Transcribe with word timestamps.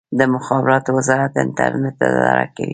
د 0.19 0.21
مخابراتو 0.33 0.89
وزارت 0.97 1.33
انټرنیټ 1.43 1.97
اداره 2.07 2.45
کوي 2.55 2.69